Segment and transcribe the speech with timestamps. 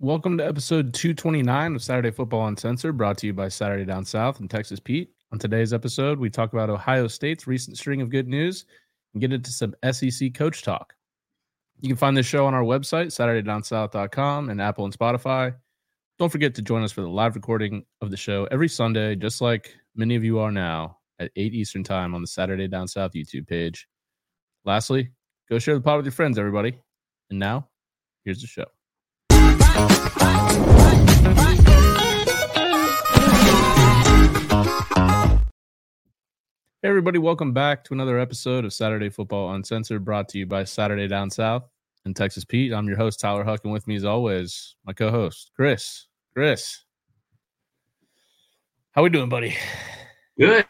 [0.00, 4.38] Welcome to episode 229 of Saturday Football Uncensored, brought to you by Saturday Down South
[4.38, 5.10] and Texas Pete.
[5.32, 8.64] On today's episode, we talk about Ohio State's recent string of good news
[9.12, 10.94] and get into some SEC coach talk.
[11.80, 15.56] You can find this show on our website, SaturdayDownSouth.com, and Apple and Spotify.
[16.20, 19.40] Don't forget to join us for the live recording of the show every Sunday, just
[19.40, 23.14] like many of you are now, at 8 Eastern Time on the Saturday Down South
[23.14, 23.88] YouTube page.
[24.64, 25.10] Lastly,
[25.50, 26.78] go share the pod with your friends, everybody.
[27.30, 27.68] And now,
[28.24, 28.66] here's the show.
[36.80, 40.64] Hey, everybody, welcome back to another episode of Saturday Football Uncensored, brought to you by
[40.64, 41.62] Saturday Down South
[42.04, 42.72] and Texas Pete.
[42.72, 46.06] I'm your host, Tyler Huck, and with me, as always, my co host, Chris.
[46.34, 46.82] Chris,
[48.92, 49.56] how are we doing, buddy?
[50.40, 50.66] Good.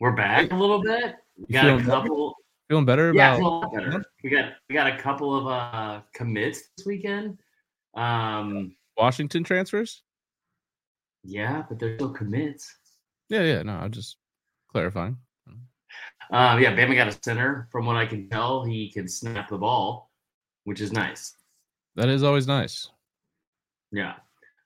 [0.00, 1.14] We're back a little bit.
[1.36, 2.00] We got a feeling better?
[2.00, 2.34] couple.
[2.68, 4.04] Feeling better Yeah, about feel a better.
[4.24, 7.38] We got we got a couple of uh commits this weekend.
[7.94, 10.02] Um, Washington transfers?
[11.22, 12.74] yeah, but they're still commits.
[13.28, 14.16] Yeah, yeah, no, I'm just
[14.70, 15.16] clarifying.
[16.32, 17.68] Um, yeah, Bama got a center.
[17.72, 20.10] From what I can tell, he can snap the ball,
[20.64, 21.34] which is nice.
[21.96, 22.88] That is always nice.
[23.90, 24.14] Yeah.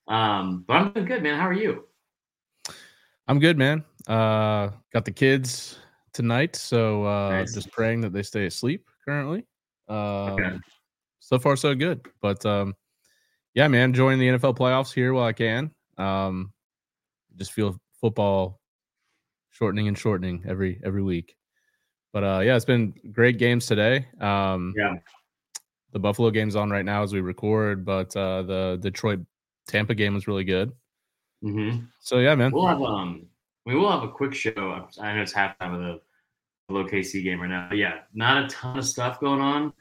[0.06, 1.39] Um, but I'm doing good, man.
[1.41, 1.84] How are you?
[3.27, 3.83] I'm good, man.
[4.06, 5.78] Uh, got the kids
[6.12, 7.55] tonight, so uh, Nice.
[7.55, 9.47] just praying that they stay asleep currently.
[9.89, 9.97] Um,
[10.34, 10.56] Okay.
[11.20, 12.06] So far, so good.
[12.20, 12.75] But um,
[13.55, 15.70] yeah, man, enjoying the NFL playoffs here while I can.
[15.97, 16.52] Um,
[17.36, 18.61] just feel football
[19.50, 21.36] shortening and shortening every every week.
[22.12, 24.06] But uh, yeah, it's been great games today.
[24.20, 24.94] Um, Yeah.
[25.92, 29.20] the Buffalo game's on right now as we record, but uh, the Detroit
[29.68, 30.72] Tampa game was really good.
[31.44, 31.84] Mm-hmm.
[32.00, 32.52] So yeah, man.
[32.52, 33.27] We'll have um,
[33.66, 34.86] we will have a quick show.
[35.00, 36.00] I know it's halftime of the
[36.68, 37.66] low KC game right now.
[37.68, 39.72] But yeah, not a ton of stuff going on.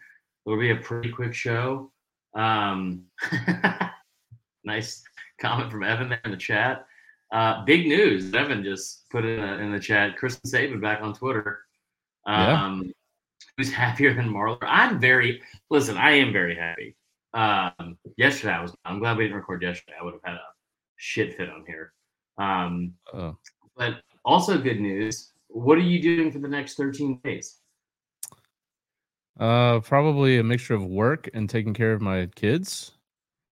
[0.46, 1.92] It'll be a pretty quick show.
[2.36, 3.04] Um,
[4.64, 5.04] nice
[5.40, 6.86] comment from Evan there in the chat.
[7.32, 8.34] Uh, big news.
[8.34, 10.18] Evan just put in, the in the chat.
[10.18, 11.62] Kristen Saban back on Twitter.
[12.28, 12.66] Yeah.
[12.66, 12.92] Um,
[13.58, 14.58] Who's happier than Marler?
[14.64, 15.96] I'm very listen.
[15.98, 16.96] I am very happy.
[17.36, 18.76] Um, yesterday I was.
[18.86, 19.94] I'm glad we didn't record yesterday.
[20.00, 20.42] I would have had a
[20.98, 21.94] shit fit on here.
[22.40, 23.38] Um, Oh.
[23.76, 25.34] but also good news.
[25.50, 27.58] What are you doing for the next 13 days?
[29.40, 32.92] Uh, probably a mixture of work and taking care of my kids.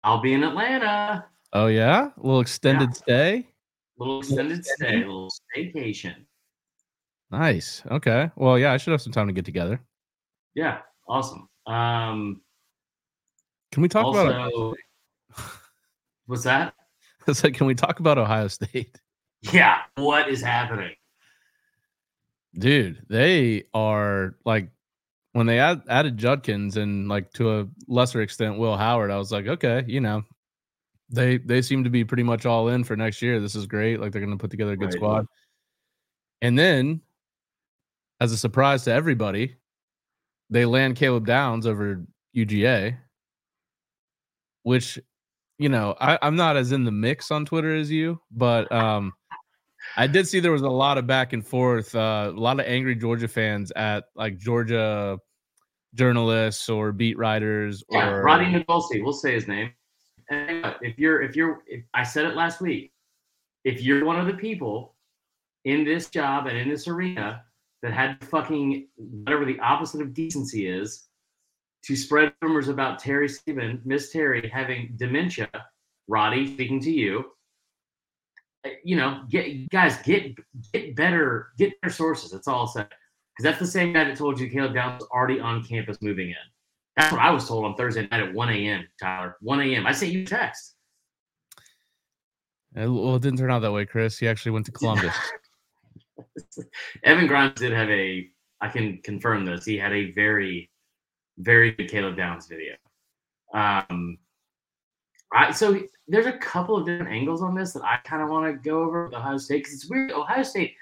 [0.03, 1.25] I'll be in Atlanta.
[1.53, 3.47] Oh yeah, a little extended stay.
[3.97, 6.16] Little extended stay, a little staycation.
[7.31, 7.81] Nice.
[7.90, 8.30] Okay.
[8.36, 9.80] Well, yeah, I should have some time to get together.
[10.53, 11.47] Yeah, awesome.
[11.66, 12.41] Um,
[13.72, 14.34] Can we talk about?
[14.34, 14.75] also,
[16.25, 16.74] what's that?
[17.28, 19.00] It's like, can we talk about Ohio State,
[19.53, 20.96] Yeah, what is happening?
[22.58, 23.06] dude?
[23.09, 24.70] They are like
[25.34, 29.12] when they add, added Judkins and like to a lesser extent Will Howard.
[29.12, 30.24] I was like, okay, you know,
[31.09, 33.40] they they seem to be pretty much all in for next year.
[33.40, 34.00] This is great.
[34.00, 34.94] Like they're going to put together a good Right.
[34.94, 35.25] squad.
[36.41, 37.02] And then,
[38.20, 39.56] as a surprise to everybody,
[40.50, 42.03] they land Caleb Downs over
[42.36, 42.97] UGA,
[44.64, 45.00] which,
[45.58, 49.14] you know, I, I'm not as in the mix on Twitter as you, but um,
[49.97, 52.66] I did see there was a lot of back and forth, uh, a lot of
[52.66, 55.19] angry Georgia fans at like Georgia
[55.94, 59.03] journalists or beat writers Yeah, or Roddy Nagolsky.
[59.03, 59.72] We'll say his name.
[60.29, 62.94] And uh, if you're, if you're, if, I said it last week.
[63.63, 64.96] If you're one of the people
[65.66, 67.44] in this job and in this arena
[67.84, 71.08] that had fucking whatever the opposite of decency is
[71.84, 75.50] to spread rumors about Terry Steven, Miss Terry having dementia,
[76.08, 77.25] Roddy, speaking to you,
[78.83, 80.35] you know, get guys get
[80.73, 82.31] get better, get better sources.
[82.31, 82.83] That's all I'll say.
[82.83, 86.29] Because that's the same guy that told you Caleb Downs was already on campus moving
[86.29, 86.35] in.
[86.97, 88.85] That's what I was told on Thursday night at 1 a.m.
[88.99, 89.88] Tyler, 1 a.m.
[89.88, 90.75] I sent you a text.
[92.77, 94.17] Uh, Well, it didn't turn out that way, Chris.
[94.17, 95.16] He actually went to Columbus.
[97.03, 98.29] Evan Grimes did have a.
[98.59, 99.66] I can confirm this.
[99.66, 100.69] He had a very,
[101.38, 102.75] very good Caleb Downs video.
[103.53, 104.17] Um,
[105.34, 108.52] I so there's a couple of different angles on this that I kind of want
[108.53, 110.11] to go over with Ohio State because it's weird.
[110.11, 110.73] Ohio State,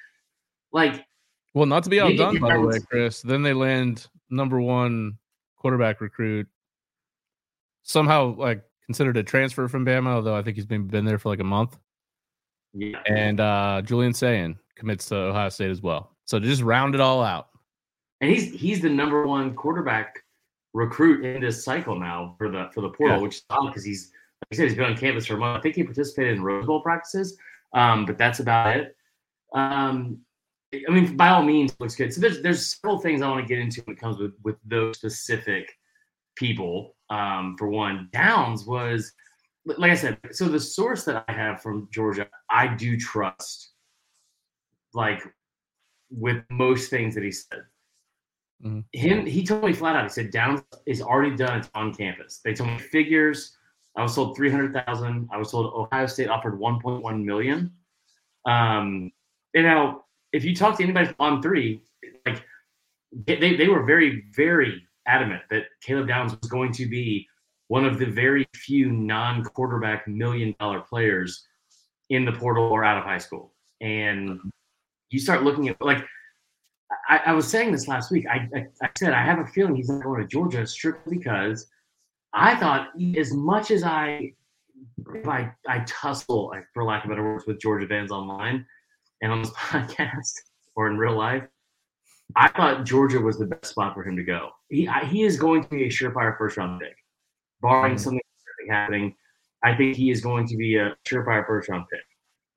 [0.71, 1.05] like
[1.53, 3.21] well, not to be outdone, by the way, Chris.
[3.21, 5.17] Then they land number one
[5.57, 6.47] quarterback recruit.
[7.83, 11.29] Somehow, like considered a transfer from Bama, although I think he's been been there for
[11.29, 11.77] like a month.
[12.73, 16.15] yeah, And uh Julian Sayin commits to Ohio State as well.
[16.25, 17.47] So to just round it all out.
[18.21, 20.23] and he's he's the number one quarterback
[20.73, 23.21] recruit in this cycle now for the for the portal, Yeah.
[23.23, 24.11] which is odd because he's
[24.51, 25.59] I said he's been on campus for a month.
[25.59, 27.37] I think he participated in Rose Bowl practices,
[27.73, 28.95] um, but that's about it.
[29.53, 30.19] Um,
[30.73, 32.13] I mean, by all means, it looks good.
[32.13, 34.57] So there's there's several things I want to get into when it comes with with
[34.65, 35.71] those specific
[36.35, 36.95] people.
[37.09, 39.11] Um, for one, Downs was
[39.65, 43.71] like I said, so the source that I have from Georgia, I do trust,
[44.93, 45.21] like
[46.09, 47.63] with most things that he said.
[48.63, 48.79] Mm-hmm.
[48.93, 50.03] Him, he told me flat out.
[50.03, 51.59] He said Downs is already done.
[51.59, 52.41] It's on campus.
[52.43, 53.55] They told me figures.
[53.99, 55.27] I was hundred thousand.
[55.31, 57.71] I was told Ohio State offered one point one million.
[58.45, 59.11] Um,
[59.53, 61.81] you know, if you talk to anybody on three,
[62.25, 62.43] like
[63.11, 67.27] they, they were very, very adamant that Caleb Downs was going to be
[67.67, 71.45] one of the very few non-quarterback million dollar players
[72.09, 73.53] in the portal or out of high school.
[73.81, 74.39] And
[75.09, 76.05] you start looking at like
[77.09, 78.25] I, I was saying this last week.
[78.27, 81.67] I, I, I said I have a feeling he's not going to Georgia strictly because
[82.33, 84.33] I thought as much as I
[85.15, 88.65] if I I tussle for lack of better words with Georgia fans online
[89.21, 90.31] and on this podcast
[90.75, 91.43] or in real life,
[92.35, 94.49] I thought Georgia was the best spot for him to go.
[94.69, 96.95] He I, he is going to be a surefire first round pick,
[97.61, 98.03] barring mm-hmm.
[98.03, 98.21] something
[98.69, 99.15] happening.
[99.63, 102.01] I think he is going to be a surefire first round pick.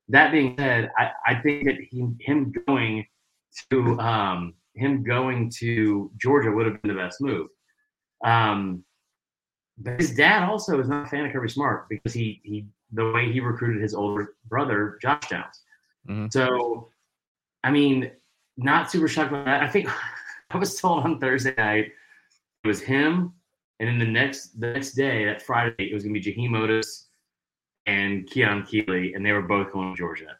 [0.09, 3.07] That being said, I, I think that he, him going
[3.71, 7.49] to um, him going to Georgia would have been the best move.
[8.25, 8.85] Um,
[9.83, 13.11] but his dad also is not a fan of Kirby Smart because he he the
[13.11, 15.63] way he recruited his older brother Josh Downs.
[16.09, 16.27] Mm-hmm.
[16.31, 16.89] So,
[17.65, 18.11] I mean,
[18.57, 19.63] not super shocked about that.
[19.63, 19.89] I think
[20.51, 21.93] I was told on Thursday night
[22.65, 23.33] it was him,
[23.81, 27.07] and then the next the next day, that Friday, it was gonna be Jaheim Oatis
[27.87, 30.37] and Keon Keeley, and they were both going to Georgia.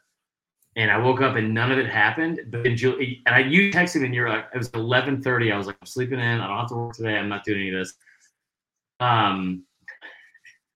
[0.75, 2.39] And I woke up and none of it happened.
[2.47, 5.53] But then Julie, and I you texted me and you're like, it was 11:30.
[5.53, 6.39] I was like, I'm sleeping in.
[6.39, 7.15] I don't have to work today.
[7.15, 7.93] I'm not doing any of this.
[9.03, 9.63] Um,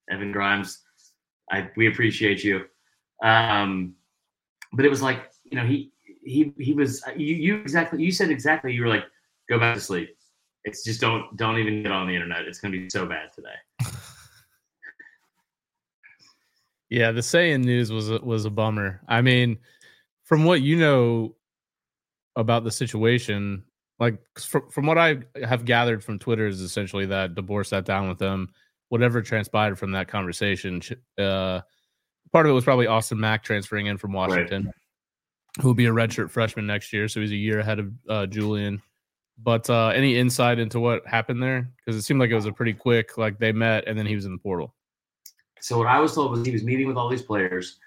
[0.10, 0.84] Evan Grimes,
[1.52, 2.66] I we appreciate you.
[3.24, 3.96] Um,
[4.74, 5.92] but it was like, you know, he
[6.24, 9.06] he he was you you exactly you said exactly you were like
[9.50, 10.16] go back to sleep.
[10.66, 12.42] It's just don't don't even get on the internet.
[12.42, 13.56] It's gonna be so bad today.
[16.90, 19.02] yeah, the Sayin news was was a bummer.
[19.08, 19.58] I mean,
[20.24, 21.36] from what you know
[22.36, 23.64] about the situation,
[24.00, 28.08] like from, from what I have gathered from Twitter is essentially that DeBoer sat down
[28.10, 28.50] with them.
[28.90, 30.82] Whatever transpired from that conversation,
[31.18, 31.62] uh,
[32.32, 34.66] part of it was probably Austin Mack transferring in from Washington.
[34.66, 34.74] Right
[35.62, 38.26] who will be a redshirt freshman next year, so he's a year ahead of uh,
[38.26, 38.82] Julian.
[39.42, 41.70] But uh, any insight into what happened there?
[41.78, 44.16] Because it seemed like it was a pretty quick, like they met and then he
[44.16, 44.74] was in the portal.
[45.60, 47.78] So what I was told was he was meeting with all these players.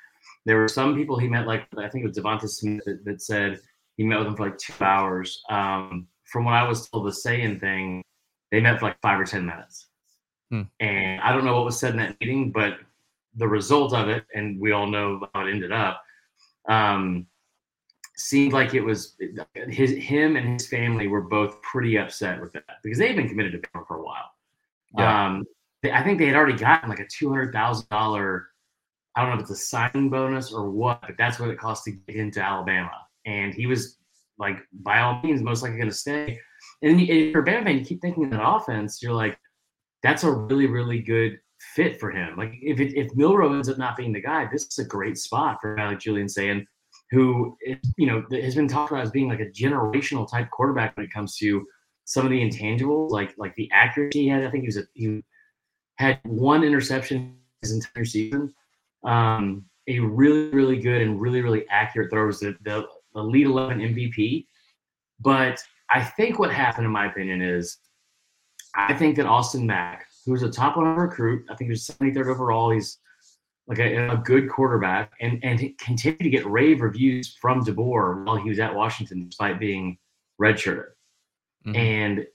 [0.46, 3.22] There were some people he met, like I think it was Devonta Smith that, that,
[3.22, 3.60] said
[4.00, 5.42] he met with them for like two hours.
[5.50, 8.02] Um, from what I was told, the Sayin thing,
[8.50, 9.88] they met for like five or ten minutes.
[10.50, 10.62] Hmm.
[10.80, 12.78] And I don't know what was said in that meeting, but
[13.34, 16.02] the result of it, and we all know how it ended up.
[16.66, 17.26] Um,
[18.16, 19.18] seemed like it was
[19.68, 23.28] his him and his family were both pretty upset with that because they had been
[23.28, 24.30] committed to Bama for a while.
[24.96, 25.26] Yeah.
[25.26, 25.44] Um,
[25.82, 28.46] they, I think they had already gotten like a two hundred thousand dollar.
[29.14, 31.84] I don't know if it's a signing bonus or what, but that's what it cost
[31.84, 32.92] to get into Alabama.
[33.26, 33.98] And he was
[34.38, 36.38] like, by all means, most likely going to stay.
[36.82, 39.38] And, and for Bama fan, you keep thinking that offense, you're like,
[40.02, 41.38] that's a really, really good
[41.74, 42.36] fit for him.
[42.36, 45.18] Like if it, if Milroe ends up not being the guy, this is a great
[45.18, 46.66] spot for a guy like Julian Sayin
[47.10, 47.56] who
[47.96, 51.12] you know has been talked about as being like a generational type quarterback when it
[51.12, 51.66] comes to
[52.04, 54.44] some of the intangibles, like like the accuracy he had.
[54.44, 55.22] I think he was a, he
[55.96, 58.54] had one interception his entire season.
[59.04, 63.46] Um, a really really good and really really accurate throw was the, the the Elite
[63.46, 64.46] 11 MVP.
[65.20, 67.78] But I think what happened, in my opinion, is
[68.74, 72.28] I think that Austin Mack, who's a top one recruit, I think he was 73rd
[72.28, 72.70] overall.
[72.70, 72.98] He's
[73.66, 78.36] like a, a, good quarterback, and and continue to get rave reviews from DeBoer while
[78.36, 79.96] he was at Washington, despite being
[80.40, 80.86] redshirted.
[81.66, 81.76] Mm-hmm.
[81.76, 82.26] And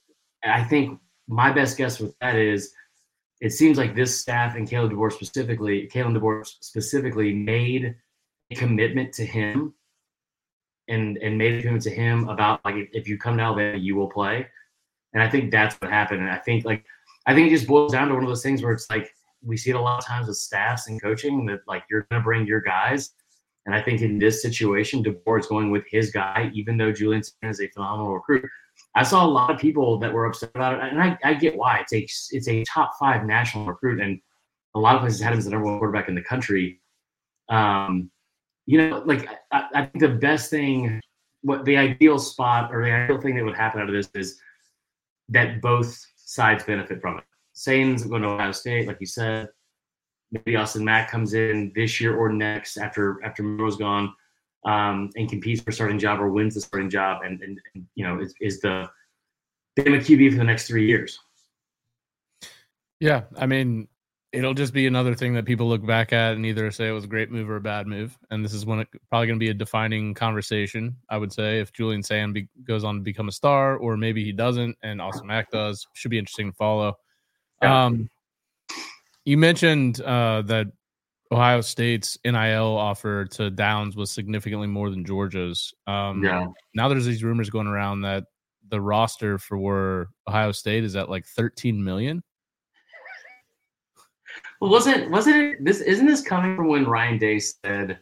[0.44, 2.72] I think my best guess with that is,
[3.42, 7.96] it seems like this staff and Kalen DeBoer specifically, Kalen DeBoer specifically, made
[8.52, 9.74] a commitment to him,
[10.88, 13.96] and and made a commitment to him about like if, you come to Alabama, you
[13.96, 14.48] will play.
[15.14, 16.22] And I think that's what happened.
[16.22, 16.86] And I think like
[17.26, 19.14] I think it just boils down to one of those things where it's like
[19.44, 22.20] we see it a lot of times with staffs and coaching that like you're to
[22.20, 23.12] bring your guys.
[23.66, 27.24] And I think in this situation, DeBoer is going with his guy, even though Julian
[27.42, 28.48] is a phenomenal recruit.
[28.94, 31.58] I saw a lot of people that were upset about it, and I, I get
[31.58, 31.80] why.
[31.80, 34.20] It's a it's a top five national recruit, and
[34.76, 36.82] a lot of places had him as the number one quarterback in the country.
[37.50, 38.12] Um,
[38.66, 41.02] you know, like I, I think the best thing,
[41.42, 44.40] what the ideal spot or the ideal thing that would happen out of this is
[45.30, 47.24] that both sides benefit from it.
[47.56, 49.50] Sayin's going to Ohio State, like you said.
[50.32, 54.14] Maybe Austin Mack comes in this year or next after after Milroe's gone
[54.66, 58.06] um, and competes for starting job or wins the starting job and, and, and you
[58.06, 58.90] know is, is the
[59.78, 61.20] Bama QB for the next three years.
[63.00, 63.88] Yeah, I mean,
[64.36, 67.06] it'll just be another thing that people look back at and either say it was
[67.06, 68.18] a great move or a bad move.
[68.30, 70.96] And this is when it probably going to be a defining conversation.
[71.10, 74.24] I would say if Julian Sayin be, goes on to become a star, or maybe
[74.24, 76.96] he doesn't, and Austin Mack does, should be interesting to follow.
[77.62, 77.86] Yeah.
[77.86, 78.10] Um,
[79.24, 80.68] you mentioned uh, that
[81.32, 85.74] Ohio State's NIL offer to Downs was significantly more than Georgia's.
[85.88, 86.48] Um, yeah.
[86.74, 88.26] Now there's these rumors going around that
[88.70, 92.24] the roster for Ohio State is at like 13 million.
[94.66, 95.80] Well, wasn't wasn't it this?
[95.80, 98.00] Isn't this coming from when Ryan Day said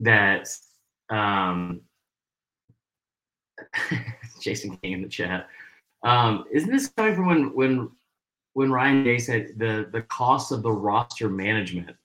[0.00, 0.48] that?
[1.08, 1.80] um
[4.42, 5.48] Jason King in the chat.
[6.04, 7.90] Um, isn't this coming from when when
[8.52, 11.96] when Ryan Day said the the cost of the roster management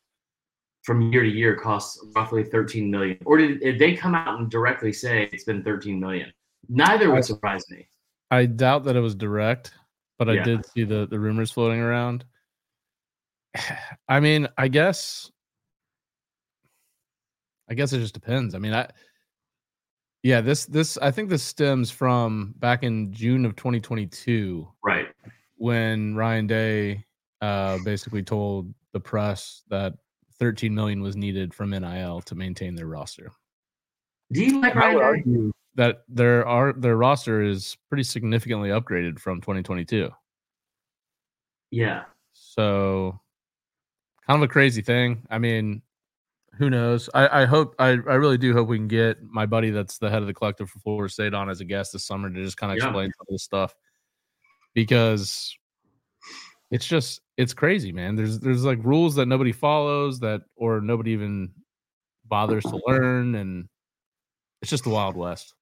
[0.83, 3.17] from year to year costs roughly 13 million?
[3.25, 6.31] Or did, did they come out and directly say it's been 13 million?
[6.69, 7.89] Neither would surprise me.
[8.31, 9.73] I doubt that it was direct,
[10.17, 12.23] but I did see the the rumors floating around.
[14.09, 15.31] I mean, I guess
[17.69, 18.53] I guess it just depends.
[18.53, 18.89] I mean, I
[20.23, 24.67] yeah, this this I think this stems from back in June of 2022.
[24.83, 25.07] Right.
[25.55, 27.05] When Ryan Day
[27.41, 29.93] uh basically told the press that
[30.39, 33.31] 13 million was needed from NIL to maintain their roster.
[34.31, 35.51] Do you like Ryan Day?
[35.75, 40.09] That their are their roster is pretty significantly upgraded from 2022.
[41.71, 42.03] Yeah.
[42.33, 43.19] So
[44.31, 45.23] kind of a crazy thing.
[45.29, 45.81] I mean,
[46.57, 47.09] who knows?
[47.13, 50.09] I, I hope I, I really do hope we can get my buddy that's the
[50.09, 52.55] head of the collective for Florida State on as a guest this summer to just
[52.55, 52.85] kind of yeah.
[52.85, 53.75] explain some of this stuff
[54.73, 55.53] because
[56.69, 58.15] it's just it's crazy, man.
[58.15, 61.51] There's there's like rules that nobody follows that or nobody even
[62.25, 63.67] bothers to learn, and
[64.61, 65.53] it's just the Wild West.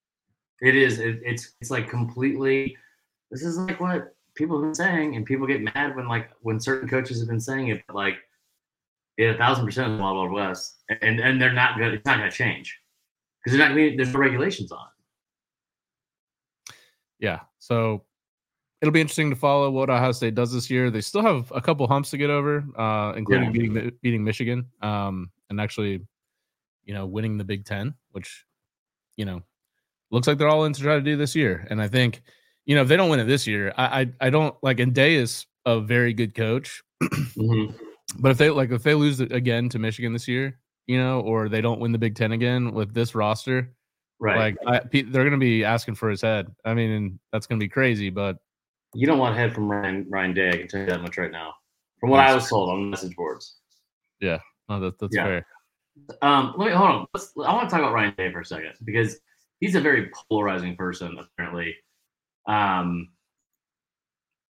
[0.62, 1.00] It is.
[1.00, 2.78] It, it's it's like completely.
[3.32, 6.60] This is like what people have been saying, and people get mad when like when
[6.60, 7.82] certain coaches have been saying it.
[7.88, 8.18] But like
[9.28, 11.94] a thousand percent of the Wild Wild West, and and they're not good.
[11.94, 12.78] It's not going to change
[13.44, 13.76] because they're not.
[13.76, 14.80] Gonna, There's no regulations on
[16.68, 16.76] it.
[17.20, 18.06] Yeah, so
[18.82, 20.90] it'll be interesting to follow what Ohio State does this year.
[20.90, 23.52] They still have a couple humps to get over, uh, including yeah.
[23.52, 26.02] beating beating Michigan, um, and actually,
[26.86, 28.46] you know, winning the Big Ten, which
[29.18, 29.42] you know
[30.12, 31.68] looks like they're all in to try to do this year.
[31.70, 32.22] And I think,
[32.66, 34.80] you know, if they don't win it this year, I I, I don't like.
[34.80, 36.82] And Day is a very good coach.
[37.04, 37.86] mm-hmm
[38.18, 41.50] but if they like if they lose again to Michigan this year, you know, or
[41.50, 43.74] they don't win the Big Ten again with this roster,
[44.20, 44.38] right?
[44.38, 46.48] Like I, they're going to be asking for his head.
[46.66, 48.10] I mean, that's going to be crazy.
[48.10, 48.38] But
[48.96, 50.50] you don't want head from Ryan Ryan Day.
[50.50, 51.54] I can tell you that much right now.
[52.00, 53.58] From what I was told on message boards.
[54.22, 54.40] Yeah,
[54.70, 55.26] no, that, that's yeah.
[55.26, 55.46] fair.
[56.22, 57.08] Um, let me hold on.
[57.14, 59.20] Let's, I want to talk about Ryan Day for a second because
[59.60, 61.18] he's a very polarizing person.
[61.20, 61.76] Apparently,
[62.48, 63.10] um,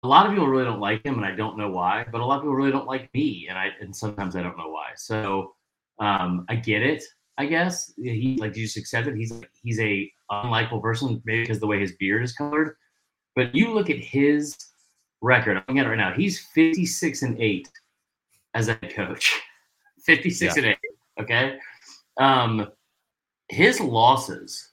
[0.05, 2.05] a lot of people really don't like him, and I don't know why.
[2.11, 4.57] But a lot of people really don't like me, and I and sometimes I don't
[4.57, 4.89] know why.
[4.95, 5.55] So
[5.99, 7.03] um, I get it.
[7.39, 9.15] I guess he like you just accept it.
[9.15, 9.33] He's
[9.63, 12.75] he's a unlikable person, maybe because the way his beard is colored.
[13.35, 14.55] But you look at his
[15.21, 15.57] record.
[15.57, 16.13] I'm looking at it right now.
[16.13, 17.67] He's 56 and eight
[18.53, 19.41] as a coach.
[20.05, 20.61] 56 yeah.
[20.61, 20.77] and eight.
[21.19, 21.57] Okay.
[22.17, 22.67] Um,
[23.49, 24.69] his losses.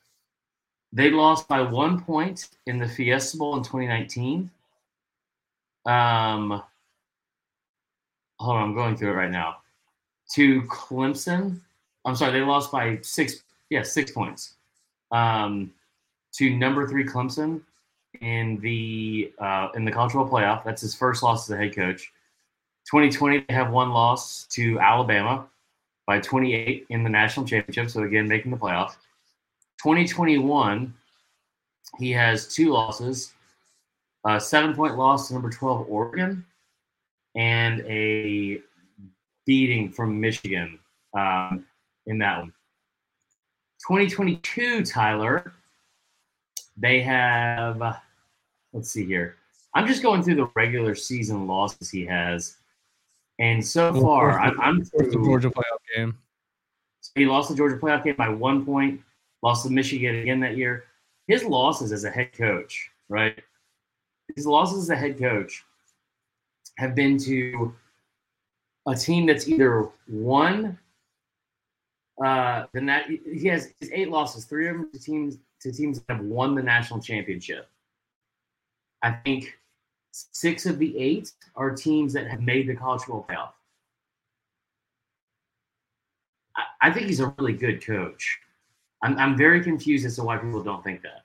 [0.92, 4.50] They lost by one point in the Fiesta Bowl in 2019
[5.86, 6.62] um,
[8.38, 9.58] hold on, I'm going through it right now.
[10.34, 11.60] To Clemson,
[12.04, 13.42] I'm sorry, they lost by six.
[13.70, 14.54] Yeah, six points.
[15.10, 15.72] Um,
[16.34, 17.62] to number three Clemson
[18.20, 20.64] in the uh, in the college playoff.
[20.64, 22.12] That's his first loss as a head coach.
[22.90, 25.46] 2020, they have one loss to Alabama
[26.06, 27.90] by 28 in the national championship.
[27.90, 28.96] So again, making the playoff.
[29.82, 30.92] 2021,
[31.98, 33.32] he has two losses
[34.24, 36.44] a seven point loss to number 12 Oregon,
[37.34, 38.60] and a
[39.46, 40.78] beating from Michigan
[41.14, 41.64] um,
[42.06, 42.52] in that one.
[43.86, 45.52] 2022, Tyler,
[46.76, 48.00] they have,
[48.72, 49.36] let's see here.
[49.74, 52.56] I'm just going through the regular season losses he has.
[53.38, 56.16] And so far, I'm, I'm the Georgia playoff game.
[57.00, 59.00] So he lost the Georgia playoff game by one point,
[59.42, 60.84] lost to Michigan again that year.
[61.26, 63.42] His losses as a head coach, right?
[64.36, 65.64] His losses as a head coach
[66.78, 67.74] have been to
[68.86, 70.78] a team that's either won
[72.24, 76.00] uh the nat- he has his eight losses, three of them to teams to teams
[76.00, 77.68] that have won the national championship.
[79.02, 79.58] I think
[80.12, 83.50] six of the eight are teams that have made the college football playoff.
[86.56, 88.38] I, I think he's a really good coach.
[89.02, 91.21] I'm, I'm very confused as to why people don't think that.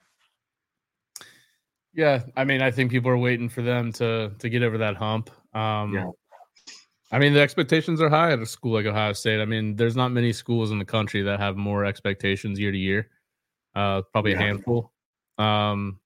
[1.98, 4.96] Yeah, I mean, I think people are waiting for them to to get over that
[4.96, 5.32] hump.
[5.54, 6.06] Um, yeah.
[7.12, 9.42] I mean, the expectations are high at a school like Ohio State.
[9.42, 12.78] I mean, there's not many schools in the country that have more expectations year to
[12.78, 13.10] year.
[13.76, 14.38] Uh, probably yeah.
[14.38, 14.94] a handful.
[15.40, 16.00] Um,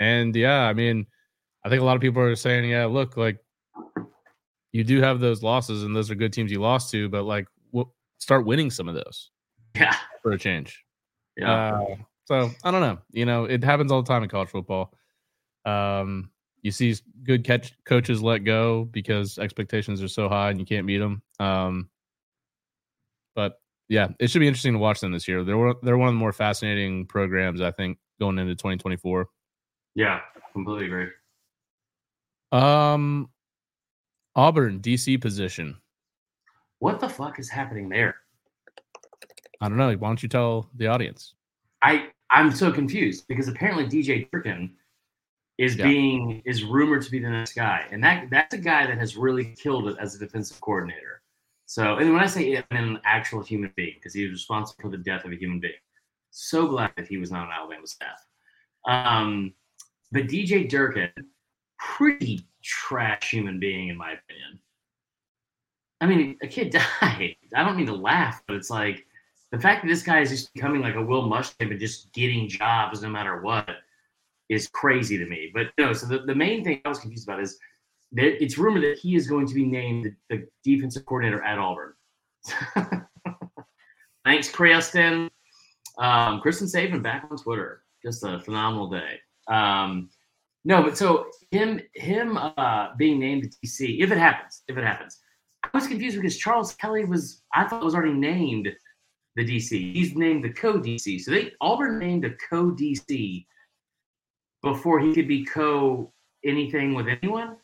[0.00, 1.06] and yeah, I mean,
[1.64, 3.38] I think a lot of people are saying, yeah, look, like
[4.72, 7.46] you do have those losses, and those are good teams you lost to, but like,
[7.72, 9.30] we'll start winning some of those.
[9.74, 10.82] Yeah, for a change.
[11.36, 11.52] Yeah.
[11.52, 12.98] Uh, so I don't know.
[13.10, 14.94] You know, it happens all the time in college football.
[15.64, 16.30] Um,
[16.62, 20.86] you see good catch coaches let go because expectations are so high and you can't
[20.86, 21.22] meet them.
[21.40, 21.88] Um,
[23.34, 25.44] but yeah, it should be interesting to watch them this year.
[25.44, 29.28] They're they're one of the more fascinating programs I think going into 2024.
[29.94, 30.20] Yeah,
[30.52, 31.08] completely agree.
[32.52, 33.28] Um,
[34.36, 35.76] Auburn DC position.
[36.78, 38.16] What the fuck is happening there?
[39.60, 39.92] I don't know.
[39.94, 41.34] Why don't you tell the audience?
[41.82, 44.74] I I'm so confused because apparently DJ Durkin
[45.58, 45.84] is yeah.
[45.84, 49.16] being is rumored to be the next guy, and that that's a guy that has
[49.16, 51.22] really killed it as a defensive coordinator.
[51.66, 54.32] So, and when I say it, I mean an actual human being because he was
[54.32, 55.72] responsible for the death of a human being.
[56.30, 58.18] So glad that he was not on Alabama staff.
[58.86, 59.52] Um,
[60.10, 61.12] but DJ Durkin,
[61.78, 64.60] pretty trash human being in my opinion.
[66.00, 67.36] I mean, a kid died.
[67.54, 69.06] I don't mean to laugh, but it's like
[69.50, 72.48] the fact that this guy is just becoming like a Will Muschamp and just getting
[72.48, 73.68] jobs no matter what
[74.52, 75.50] is crazy to me.
[75.54, 77.58] But no, so the, the main thing I was confused about is
[78.12, 81.94] that it's rumored that he is going to be named the, defensive coordinator at Auburn.
[84.24, 85.30] Thanks, Kristen.
[85.98, 87.82] Um, Kristen Saban back on Twitter.
[88.04, 89.18] Just a phenomenal day.
[89.48, 90.10] Um,
[90.64, 94.84] no, but so him him uh, being named the DC, if it happens, if it
[94.84, 95.18] happens,
[95.64, 98.68] I was confused because Charles Kelly was I thought was already named
[99.34, 99.94] the DC.
[99.94, 101.20] He's named the co DC.
[101.20, 103.44] So they Auburn named a co DC
[104.62, 106.12] before he could be co
[106.44, 107.56] anything with anyone.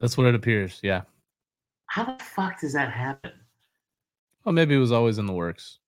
[0.00, 0.80] That's what it appears.
[0.82, 1.02] Yeah.
[1.86, 3.32] How the fuck does that happen?
[4.44, 5.78] Well, maybe it was always in the works.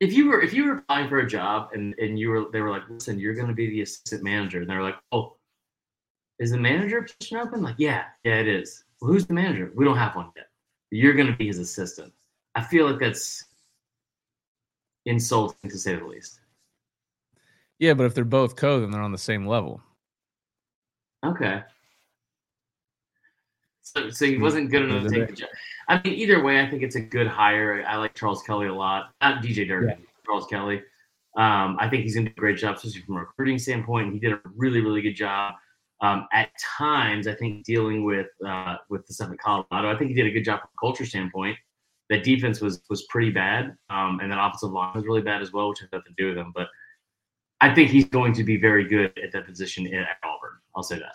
[0.00, 2.60] If you were if you were applying for a job and and you were they
[2.60, 5.36] were like, listen, you're going to be the assistant manager, and they're like, oh,
[6.38, 7.62] is the manager position open?
[7.62, 8.84] Like, yeah, yeah, it is.
[9.00, 9.72] Well, who's the manager?
[9.74, 10.48] We don't have one yet.
[10.90, 12.12] You're going to be his assistant.
[12.54, 13.44] I feel like that's
[15.06, 16.40] insulting to say the least.
[17.78, 19.82] Yeah, but if they're both co, then they're on the same level.
[21.24, 21.62] Okay.
[23.82, 25.48] So, so he wasn't good enough to take the job.
[25.88, 27.84] I mean, either way, I think it's a good hire.
[27.86, 29.10] I like Charles Kelly a lot.
[29.20, 30.06] Not DJ Durkin, yeah.
[30.24, 30.82] Charles Kelly.
[31.36, 34.12] Um, I think he's going to do a great job, especially from a recruiting standpoint.
[34.12, 35.54] He did a really, really good job.
[36.00, 40.10] Um, at times, I think dealing with uh, with the stuff in Colorado, I think
[40.10, 41.56] he did a good job from a culture standpoint
[42.10, 45.52] that defense was was pretty bad, um, and that offensive line was really bad as
[45.52, 46.52] well, which had nothing to do with them.
[46.54, 46.68] But
[47.64, 50.58] I think he's going to be very good at that position at Auburn.
[50.76, 51.14] I'll say that.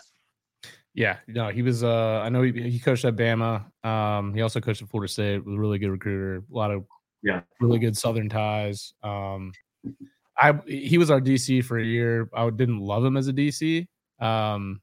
[0.94, 1.84] Yeah, no, he was.
[1.84, 3.64] Uh, I know he, he coached at Bama.
[3.86, 5.44] Um, he also coached at Florida State.
[5.44, 6.42] Was a really good recruiter.
[6.52, 6.84] A lot of
[7.22, 8.94] yeah, really good Southern ties.
[9.04, 9.52] Um,
[10.36, 12.28] I he was our DC for a year.
[12.34, 13.86] I didn't love him as a DC.
[14.18, 14.80] Um,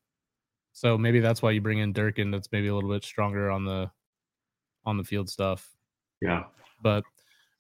[0.72, 2.32] so maybe that's why you bring in Durkin.
[2.32, 3.92] That's maybe a little bit stronger on the
[4.86, 5.70] on the field stuff.
[6.22, 6.44] Yeah.
[6.82, 7.04] But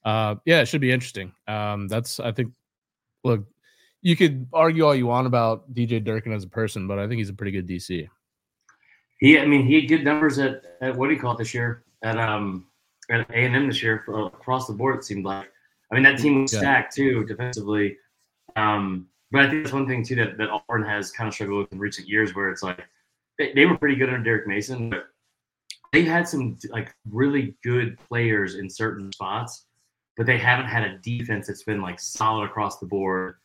[0.06, 1.34] uh, yeah, it should be interesting.
[1.46, 2.54] Um, that's I think.
[3.26, 3.46] Look,
[4.01, 7.19] you could argue all you want about DJ Durkin as a person, but I think
[7.19, 8.07] he's a pretty good DC.
[9.19, 11.53] He, I mean, he had good numbers at, at what do you call it this
[11.53, 12.67] year at um
[13.10, 14.97] at A and M this year for, across the board.
[14.97, 15.51] It seemed like.
[15.91, 16.60] I mean, that team was yeah.
[16.60, 17.97] stacked too defensively.
[18.55, 21.60] Um, but I think that's one thing too that, that Auburn has kind of struggled
[21.60, 22.86] with in recent years, where it's like
[23.38, 25.05] they, they were pretty good under Derek Mason, but
[25.93, 29.65] they had some like really good players in certain spots,
[30.17, 33.36] but they haven't had a defense that's been like solid across the board.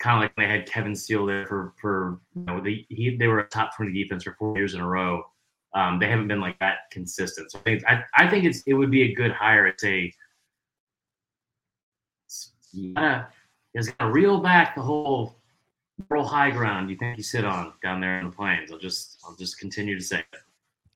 [0.00, 3.26] Kind of like they had Kevin Steele there for for you know they he, they
[3.26, 5.22] were a top twenty defense for four years in a row.
[5.74, 7.50] Um, they haven't been like that consistent.
[7.50, 9.66] So I think I, I think it's it would be a good hire.
[9.66, 10.12] It's a
[12.72, 13.26] yeah,
[13.72, 15.36] it's got to reel back the whole
[16.10, 18.72] moral high ground you think you sit on down there in the plains.
[18.72, 20.40] I'll just I'll just continue to say it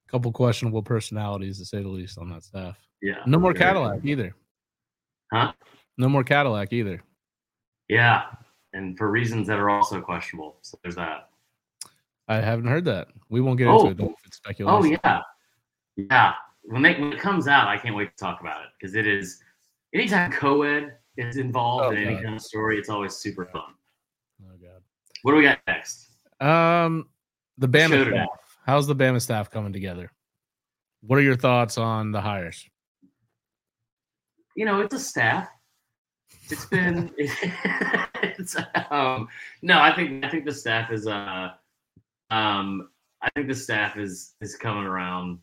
[0.09, 2.77] couple questionable personalities to say the least on that staff.
[3.03, 3.23] Yeah.
[3.27, 4.35] No more Cadillac either.
[5.33, 5.53] Huh?
[5.97, 7.03] No more Cadillac either.
[7.89, 8.25] Yeah.
[8.73, 10.59] And for reasons that are also questionable.
[10.63, 11.31] So there's that.
[12.29, 13.09] I haven't heard that.
[13.31, 13.81] We won't get oh.
[13.81, 14.99] into it though if it's oh, speculation.
[15.05, 15.23] Oh yeah.
[15.97, 16.33] Yeah.
[16.63, 19.07] When, they, when it comes out, I can't wait to talk about it because it
[19.07, 19.41] is
[19.95, 22.11] anytime co-ed is involved oh, in God.
[22.13, 23.73] any kind of story, it's always super fun.
[24.43, 24.83] Oh god.
[25.23, 26.09] What do we got next?
[26.41, 27.09] Um
[27.57, 28.29] the Bama staff.
[28.67, 30.13] How's the Bama staff coming together?
[31.01, 32.69] What are your thoughts on the hires?
[34.55, 35.49] You know, it's a staff.
[36.51, 38.57] It's been it's
[38.91, 39.29] um
[39.63, 41.51] no, I think I think the staff is uh
[42.31, 42.89] um
[43.21, 45.39] I think the staff is is coming around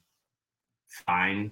[1.06, 1.52] fine.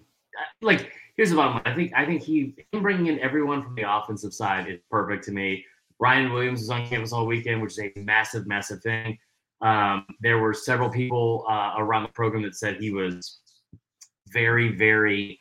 [0.62, 1.64] Like here's the bottom line.
[1.66, 5.24] I think I think he him bringing in everyone from the offensive side is perfect
[5.26, 5.66] to me.
[6.00, 9.18] Ryan Williams was on campus all weekend, which is a massive, massive thing.
[9.62, 13.40] Um, there were several people uh, around the program that said he was
[14.28, 15.40] very, very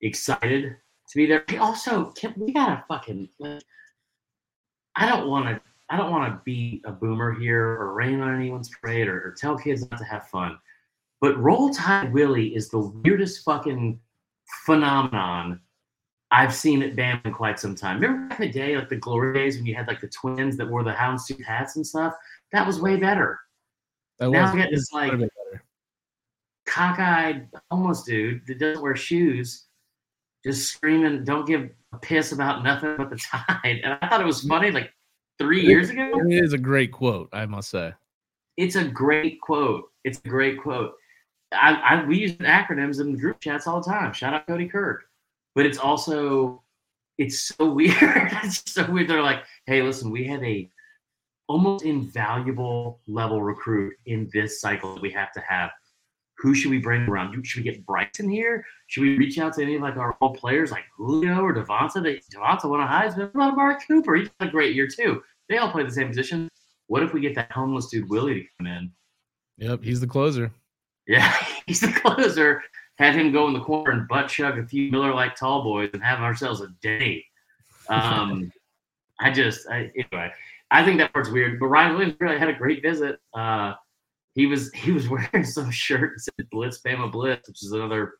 [0.00, 0.74] excited
[1.10, 1.44] to be there.
[1.48, 3.28] He also, can, we gotta fucking.
[3.38, 3.62] Like,
[4.96, 5.60] I don't want to.
[5.92, 9.34] I don't want to be a boomer here or rain on anyone's parade or, or
[9.36, 10.56] tell kids not to have fun.
[11.20, 13.98] But Roll Tide Willie is the weirdest fucking
[14.64, 15.60] phenomenon
[16.30, 18.00] I've seen at Bam in quite some time.
[18.00, 20.56] Remember back in the day, like the glory days when you had like the twins
[20.58, 22.14] that wore the houndstooth hats and stuff?
[22.52, 23.40] That was way better.
[24.20, 25.12] That now get this like
[26.66, 29.66] cockeyed homeless dude that doesn't wear shoes,
[30.44, 34.26] just screaming, "Don't give a piss about nothing but the tide." And I thought it
[34.26, 34.92] was funny, like
[35.38, 36.10] three years ago.
[36.14, 37.94] It is a great quote, I must say.
[38.56, 39.84] It's a great quote.
[40.04, 40.94] It's a great quote.
[41.52, 44.12] I, I we use acronyms in group chats all the time.
[44.12, 45.04] Shout out Cody Kirk.
[45.54, 46.62] But it's also
[47.18, 47.96] it's so weird.
[48.00, 49.08] it's so weird.
[49.08, 50.68] They're like, hey, listen, we have a
[51.48, 55.70] almost invaluable level recruit in this cycle that we have to have.
[56.40, 57.46] Who should we bring around?
[57.46, 58.64] Should we get Bryson here?
[58.86, 62.02] Should we reach out to any of like our old players like Julio or Devonta?
[62.02, 63.32] They, Devonta won a Heisman.
[63.34, 64.14] What about Mark Cooper?
[64.14, 65.22] He's had a great year too.
[65.48, 66.48] They all play the same position.
[66.86, 68.90] What if we get that homeless dude Willie to come in?
[69.58, 70.50] Yep, he's the closer.
[71.06, 71.32] Yeah,
[71.66, 72.62] he's the closer.
[72.98, 75.90] Have him go in the corner and butt chug a few Miller like tall boys
[75.92, 77.24] and have ourselves a day.
[77.88, 78.50] Um,
[79.20, 80.32] I just, I, anyway,
[80.70, 81.60] I think that part's weird.
[81.60, 83.18] But Ryan Williams really had a great visit.
[83.34, 83.74] Uh,
[84.34, 88.14] he was he was wearing some shirt that said Blitz Bama Blitz, which is another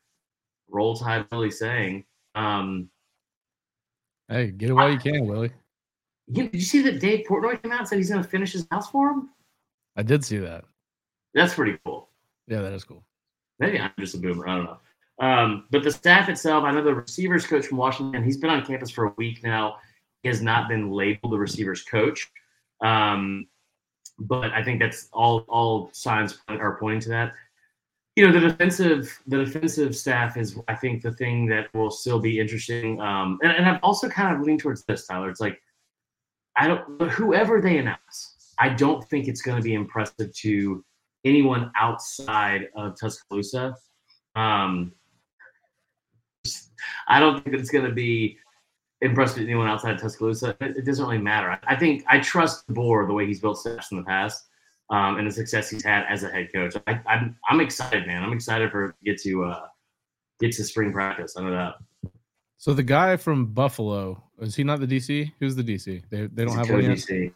[0.68, 2.04] roll tide Willie saying.
[2.34, 2.90] Um,
[4.28, 5.50] Hey, get it while you can, Willie.
[6.28, 8.52] you, did you see that Dave Portnoy came out and said he's going to finish
[8.52, 9.30] his house for him?
[9.96, 10.62] I did see that.
[11.34, 12.10] That's pretty cool.
[12.46, 13.04] Yeah, that is cool.
[13.58, 14.46] Maybe I'm just a boomer.
[14.46, 14.78] I don't know.
[15.20, 18.64] Um, but the staff itself, I know the receivers coach from Washington, he's been on
[18.64, 19.78] campus for a week now.
[20.22, 22.30] He has not been labeled the receivers coach.
[22.82, 23.46] Um,
[24.20, 27.32] but I think that's all all signs are pointing to that.
[28.16, 32.18] You know, the defensive the defensive staff is I think the thing that will still
[32.18, 33.00] be interesting.
[33.00, 35.30] Um, and, and I'm also kind of leaning towards this, Tyler.
[35.30, 35.60] It's like
[36.56, 40.84] I don't whoever they announce, I don't think it's going to be impressive to
[41.24, 43.76] anyone outside of Tuscaloosa.
[44.36, 44.92] Um,
[47.08, 48.38] I don't think it's going to be
[49.02, 50.56] impressive with anyone outside of Tuscaloosa.
[50.60, 51.50] It, it doesn't really matter.
[51.50, 54.46] I, I think I trust DeBoer the way he's built staffs in the past
[54.90, 56.74] um, and the success he's had as a head coach.
[56.86, 58.22] I, I'm I'm excited, man.
[58.22, 59.66] I'm excited for get to uh,
[60.40, 61.36] get to spring practice.
[61.36, 61.74] I know that.
[62.58, 65.32] So the guy from Buffalo is he not the DC?
[65.40, 66.02] Who's the DC?
[66.10, 66.98] They they don't He's a have one yet.
[66.98, 67.32] co-DC.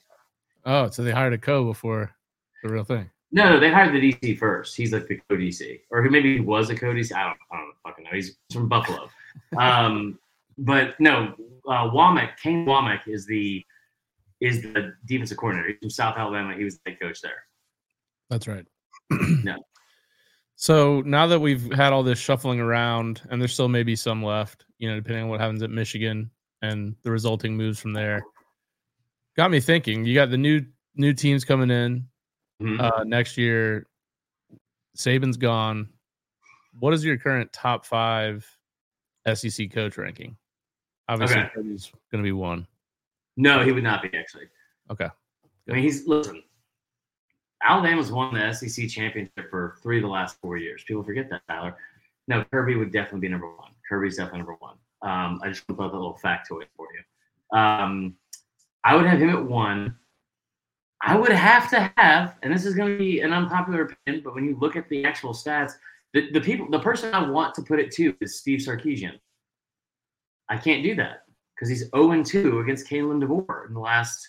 [0.67, 2.11] Oh, so they hired a co before
[2.63, 3.11] the real thing.
[3.33, 4.77] No, no, they hired the DC first.
[4.77, 7.13] He's like the co-DC, or who maybe he was a co-DC.
[7.15, 8.11] I don't, I don't fucking know.
[8.13, 9.09] He's from Buffalo.
[9.59, 10.19] um,
[10.59, 11.35] but no,
[11.69, 13.65] uh, Wommack, Kane Wommack is the
[14.41, 15.69] is the defensive coordinator.
[15.71, 16.55] He's from South Alabama.
[16.55, 17.45] He was the head coach there.
[18.31, 18.67] That's right.
[19.45, 19.57] No.
[20.57, 24.65] So now that we've had all this shuffling around, and there's still maybe some left,
[24.79, 26.31] you know, depending on what happens at Michigan
[26.63, 28.23] and the resulting moves from there,
[29.37, 30.05] got me thinking.
[30.05, 30.65] You got the new
[30.95, 32.07] new teams coming in
[32.63, 32.81] Mhm.
[32.81, 33.87] uh, next year.
[34.97, 35.89] Saban's gone.
[36.79, 38.47] What is your current top five
[39.27, 40.37] SEC coach ranking?
[41.09, 41.51] Obviously, Okay.
[41.55, 42.67] Kirby's going to be one.
[43.37, 44.47] No, he would not be actually.
[44.91, 45.09] Okay.
[45.69, 46.43] I mean, he's listen.
[47.63, 50.85] Alabama's won the SEC championship for three of the last four years.
[50.85, 51.77] People forget that, Tyler.
[52.29, 53.71] No, Kirby would definitely be number one.
[53.89, 54.77] Kirby's definitely number one.
[55.03, 57.59] Um, I just want to put that little factoid for you.
[57.59, 58.15] Um,
[58.85, 59.97] I would have him at one.
[61.01, 64.35] I would have to have, and this is going to be an unpopular opinion, but
[64.35, 65.73] when you look at the actual stats,
[66.15, 69.19] the, the people, the person I want to put it to is Steve Sarkisian.
[70.49, 74.29] I can't do that because he's 0 2 against Kalen DeBoer in the last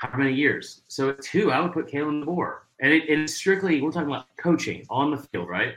[0.00, 0.80] how many years?
[0.88, 2.60] So at two, I would put Kalen DeBoer.
[2.80, 5.74] And it, it's strictly, we're talking about coaching on the field, right?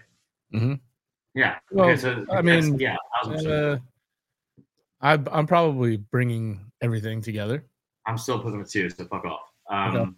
[0.53, 0.75] Mm-hmm.
[1.35, 1.57] Yeah.
[1.71, 3.77] Well, okay, so I mean, yeah, Uh,
[5.01, 7.65] I, I'm probably bringing everything together.
[8.05, 9.51] I'm still putting him at two, so fuck off.
[9.69, 10.15] Um,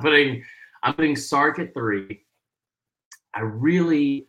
[0.00, 0.42] Putting,
[0.82, 2.24] I'm putting Sark at three.
[3.34, 4.26] I really,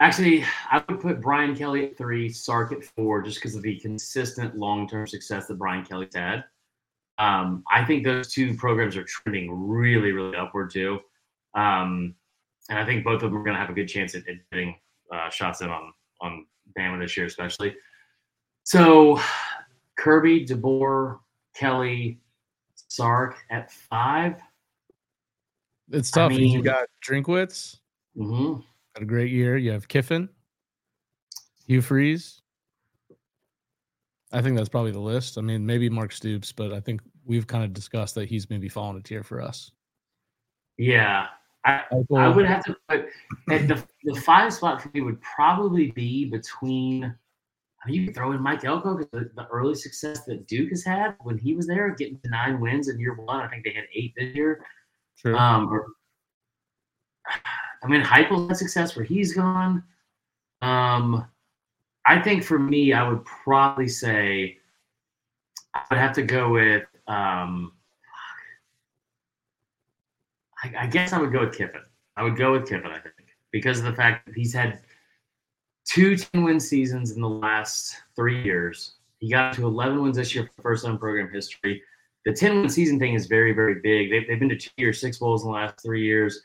[0.00, 3.78] actually, I would put Brian Kelly at three, Sark at four, just because of the
[3.80, 6.44] consistent long-term success that Brian Kelly's had.
[7.18, 11.00] Um, I think those two programs are trending really, really upward too.
[11.54, 12.14] Um,
[12.70, 14.36] and I think both of them are going to have a good chance at, at
[14.52, 14.76] getting
[15.12, 16.46] uh, shots in on on
[16.78, 17.74] Bama this year, especially.
[18.64, 19.18] So,
[19.98, 21.18] Kirby, DeBoer,
[21.56, 22.20] Kelly,
[22.88, 24.34] Sark at 5
[25.92, 27.78] It's I tough you mean- got Drinkwitz,
[28.16, 28.60] Mm-hmm.
[28.94, 29.56] Had a great year.
[29.56, 30.28] You have Kiffin,
[31.66, 32.42] Hugh Freeze.
[34.32, 35.38] I think that's probably the list.
[35.38, 38.68] I mean, maybe Mark Stoops, but I think we've kind of discussed that he's maybe
[38.68, 39.70] fallen a tier for us.
[40.76, 41.26] Yeah.
[41.64, 41.82] I,
[42.16, 43.06] I would have to put
[43.50, 48.14] at the, the five spot for me would probably be between I mean, you can
[48.14, 51.54] throw in Mike Elko because the, the, early success that Duke has had when he
[51.54, 53.40] was there, getting to nine wins in year one.
[53.40, 54.64] I think they had eight this year.
[55.16, 55.36] True.
[55.36, 55.86] Um, or,
[57.82, 59.82] I mean, Heupel had success where he's gone.
[60.62, 61.26] Um,
[62.06, 64.58] I think for me, I would probably say
[65.74, 66.86] I would have to go with.
[67.06, 67.72] Um,
[70.62, 71.82] I, I guess I would go with Kiffin.
[72.16, 72.90] I would go with Kiffin.
[72.90, 73.14] I think
[73.52, 74.80] because of the fact that he's had
[75.88, 78.96] two 10 win seasons in the last three years.
[79.18, 81.82] He got to 11 wins this year for first time program history.
[82.24, 84.10] The 10 win season thing is very, very big.
[84.10, 86.42] They've, they've been to two or six bowls in the last three years.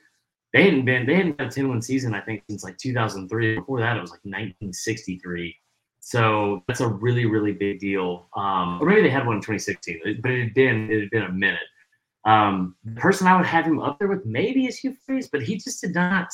[0.54, 3.56] They hadn't been, they hadn't had a 10 win season, I think, since like 2003.
[3.56, 5.56] Before that, it was like 1963.
[6.00, 8.28] So that's a really, really big deal.
[8.36, 11.24] Um, or maybe they had one in 2016, but it had been, it had been
[11.24, 11.60] a minute.
[12.26, 15.42] Um, the person I would have him up there with maybe is Hugh Freeze, but
[15.42, 16.30] he just did not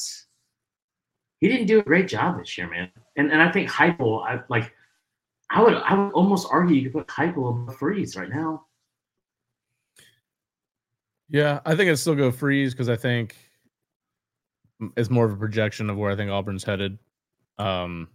[1.40, 2.90] he didn't do a great job this year, man.
[3.16, 4.74] And and I think Heupel, I like
[5.50, 8.66] I would I would almost argue you could put Heupel above Freeze right now.
[11.30, 13.36] Yeah, I think I'd still go Freeze because I think
[14.96, 16.98] it's more of a projection of where I think Auburn's headed.
[17.58, 18.08] Um,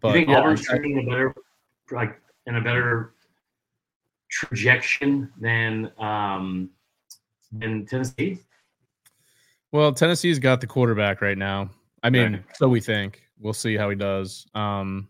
[0.00, 1.34] but you think yeah, Auburn's trending a better
[1.90, 3.14] like in a better
[4.30, 6.70] trajectory than um
[7.52, 8.38] than Tennessee?
[9.72, 11.70] Well, Tennessee's got the quarterback right now.
[12.02, 12.44] I mean, right.
[12.54, 13.22] so we think.
[13.38, 14.46] We'll see how he does.
[14.54, 15.08] Um,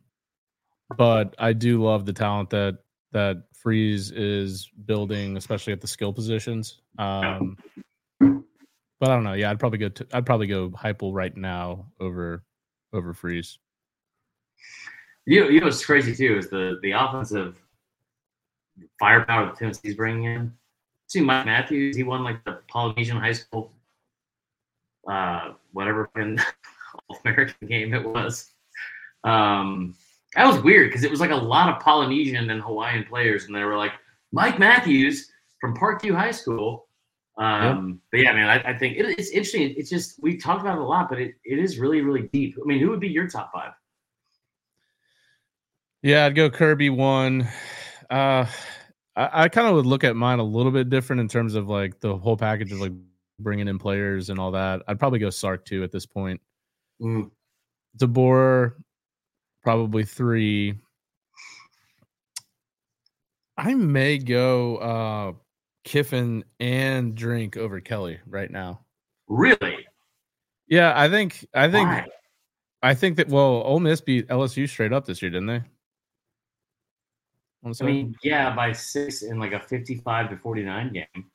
[0.97, 2.79] but I do love the talent that
[3.12, 6.81] that Freeze is building, especially at the skill positions.
[6.99, 7.57] Um,
[9.01, 9.33] but I don't know.
[9.33, 9.89] Yeah, I'd probably go.
[9.89, 12.45] To, I'd probably go Heupel right now over
[12.93, 13.59] over Freeze.
[15.27, 17.61] You, you know what's crazy too is the the offensive
[18.99, 20.53] firepower that Tennessee's bringing in.
[21.09, 23.73] See Mike Matthews, he won like the Polynesian high school,
[25.09, 26.09] uh, whatever
[27.25, 28.53] American game it was.
[29.25, 29.97] Um,
[30.37, 33.55] that was weird because it was like a lot of Polynesian and Hawaiian players, and
[33.55, 33.93] they were like
[34.31, 36.87] Mike Matthews from Parkview High School.
[37.40, 37.98] Um, yep.
[38.12, 39.74] But yeah, man, I, I think it, it's interesting.
[39.76, 42.55] It's just we talked about it a lot, but it, it is really really deep.
[42.62, 43.72] I mean, who would be your top five?
[46.03, 47.48] Yeah, I'd go Kirby one.
[48.11, 48.44] Uh,
[49.16, 51.68] I, I kind of would look at mine a little bit different in terms of
[51.68, 52.92] like the whole package of like
[53.38, 54.83] bringing in players and all that.
[54.87, 56.42] I'd probably go Sark two at this point.
[57.00, 57.31] Mm.
[57.96, 58.74] DeBoer,
[59.62, 60.74] probably three.
[63.57, 65.33] I may go uh,
[65.85, 68.81] Kiffin and Drink over Kelly right now.
[69.29, 69.87] Really?
[70.69, 72.07] Yeah, I think I think Why?
[72.83, 75.62] I think that well, Ole Miss beat LSU straight up this year, didn't they?
[77.62, 81.31] I mean, yeah, by six in like a fifty-five to forty-nine game.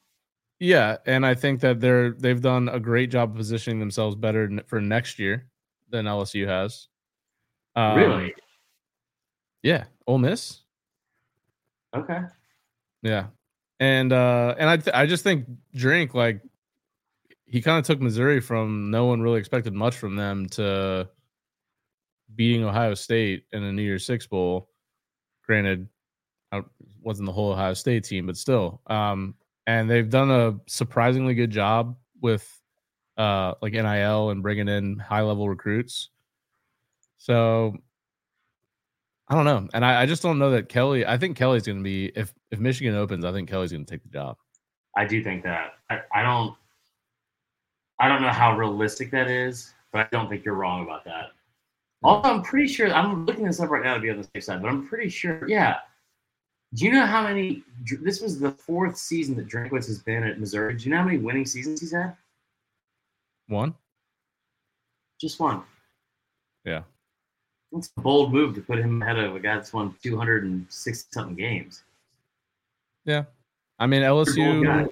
[0.60, 4.50] Yeah, and I think that they're they've done a great job of positioning themselves better
[4.66, 5.48] for next year
[5.90, 6.88] than LSU has.
[7.76, 8.34] Um, really?
[9.62, 10.62] Yeah, Ole Miss.
[11.96, 12.22] Okay.
[13.04, 13.28] Yeah,
[13.80, 16.42] and uh and I th- I just think Drink like
[17.46, 21.08] he kind of took Missouri from no one really expected much from them to
[22.36, 24.70] beating Ohio State in a New Year's Six bowl.
[25.46, 25.88] Granted,
[26.52, 26.62] I
[27.02, 28.82] wasn't the whole Ohio State team, but still.
[28.88, 29.36] Um,
[29.68, 32.50] and they've done a surprisingly good job with
[33.18, 36.10] uh, like NIL and bringing in high level recruits.
[37.18, 37.78] So
[39.28, 41.06] I don't know, and I, I just don't know that Kelly.
[41.06, 43.92] I think Kelly's going to be if if Michigan opens, I think Kelly's going to
[43.92, 44.38] take the job.
[44.96, 45.74] I do think that.
[45.90, 46.56] I, I don't.
[48.00, 51.32] I don't know how realistic that is, but I don't think you're wrong about that.
[52.04, 54.44] Also, I'm pretty sure I'm looking this up right now to be on the safe
[54.44, 55.48] side, but I'm pretty sure.
[55.48, 55.78] Yeah.
[56.76, 57.64] Do you know how many?
[58.02, 60.76] This was the fourth season that Drinkwitz has been at Missouri.
[60.76, 62.16] Do you know how many winning seasons he's had?
[63.48, 63.74] One?
[65.20, 65.64] Just one.
[66.64, 66.82] Yeah.
[67.72, 71.36] It's a bold move to put him ahead of a guy that's won 260 something
[71.36, 71.84] games.
[73.04, 73.26] Yeah.
[73.80, 74.90] I mean, LSU,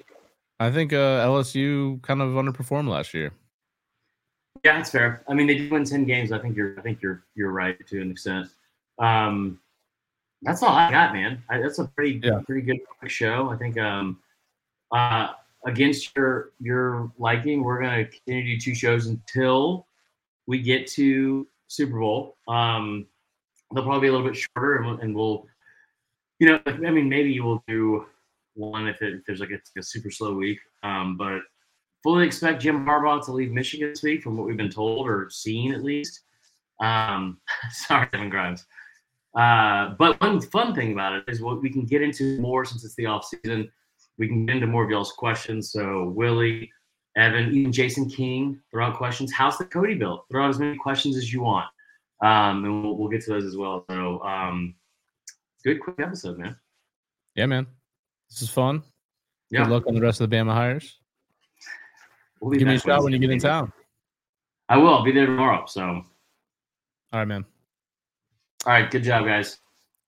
[0.60, 3.32] I think uh, LSU kind of underperformed last year.
[4.64, 5.22] Yeah, that's fair.
[5.28, 6.32] I mean, they did win 10 games.
[6.32, 8.48] I think you're, I think you're, you're right to an extent.
[8.98, 9.58] Um,
[10.42, 11.42] that's all I got, man.
[11.48, 12.40] I, that's a pretty, yeah.
[12.46, 13.48] pretty good show.
[13.48, 14.18] I think, um,
[14.92, 15.28] uh,
[15.64, 19.86] against your your liking, we're gonna continue to do two shows until
[20.46, 22.36] we get to Super Bowl.
[22.48, 23.06] Um,
[23.74, 25.46] they'll probably be a little bit shorter, and we'll, and we'll
[26.38, 28.06] you know, I mean, maybe we'll do
[28.54, 30.58] one if, it, if there's like a, a, super slow week.
[30.82, 31.40] Um, but
[32.02, 35.28] fully expect Jim Harbaugh to leave Michigan this week, from what we've been told or
[35.30, 36.20] seen at least.
[36.80, 37.38] Um,
[37.70, 38.66] sorry, Evan Grimes.
[39.34, 42.84] Uh, but one fun thing about it is what we can get into more since
[42.84, 43.70] it's the off season.
[44.16, 45.72] We can get into more of y'all's questions.
[45.72, 46.70] So Willie,
[47.16, 49.32] Evan, even Jason King, throw out questions.
[49.32, 50.24] How's the Cody built?
[50.30, 51.66] Throw out as many questions as you want,
[52.22, 53.84] um, and we'll, we'll get to those as well.
[53.88, 54.74] So, um,
[55.64, 56.56] good quick episode, man.
[57.36, 57.66] Yeah, man.
[58.30, 58.82] This is fun.
[59.50, 59.64] Yeah.
[59.64, 60.98] Good luck on the rest of the Bama hires.
[62.40, 63.72] We'll be Give me a shot when you get in town.
[64.68, 64.94] I will.
[64.94, 65.66] I'll be there tomorrow.
[65.66, 66.04] So, all
[67.12, 67.44] All right, man.
[68.66, 68.90] All right.
[68.90, 69.58] Good job, guys.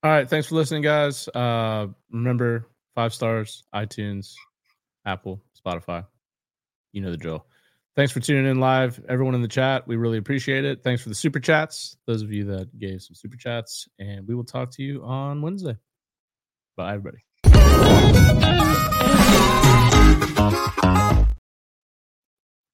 [0.03, 0.29] All right.
[0.29, 1.29] Thanks for listening, guys.
[1.29, 4.35] Uh, remember five stars, iTunes,
[5.05, 6.05] Apple, Spotify.
[6.97, 7.45] You know the drill.
[7.95, 9.87] Thanks for tuning in live, everyone in the chat.
[9.87, 10.83] We really appreciate it.
[10.83, 14.35] Thanks for the super chats, those of you that gave some super chats, and we
[14.35, 15.77] will talk to you on Wednesday.
[16.75, 17.19] Bye, everybody.